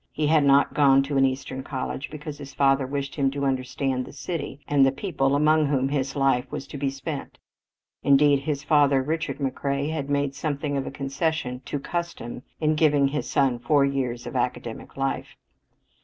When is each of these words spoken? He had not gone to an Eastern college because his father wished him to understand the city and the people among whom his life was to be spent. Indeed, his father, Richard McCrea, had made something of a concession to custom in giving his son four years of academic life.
He 0.11 0.25
had 0.25 0.43
not 0.43 0.73
gone 0.73 1.03
to 1.03 1.17
an 1.17 1.25
Eastern 1.27 1.61
college 1.61 2.09
because 2.09 2.39
his 2.39 2.55
father 2.55 2.87
wished 2.87 3.13
him 3.13 3.29
to 3.29 3.45
understand 3.45 4.03
the 4.03 4.11
city 4.11 4.59
and 4.67 4.83
the 4.83 4.91
people 4.91 5.35
among 5.35 5.67
whom 5.67 5.89
his 5.89 6.15
life 6.15 6.51
was 6.51 6.65
to 6.69 6.77
be 6.79 6.89
spent. 6.89 7.37
Indeed, 8.01 8.39
his 8.39 8.63
father, 8.63 9.03
Richard 9.03 9.37
McCrea, 9.37 9.93
had 9.93 10.09
made 10.09 10.33
something 10.33 10.75
of 10.75 10.87
a 10.87 10.91
concession 10.91 11.59
to 11.65 11.77
custom 11.79 12.41
in 12.59 12.73
giving 12.73 13.09
his 13.09 13.29
son 13.29 13.59
four 13.59 13.85
years 13.85 14.25
of 14.25 14.35
academic 14.35 14.97
life. 14.97 15.37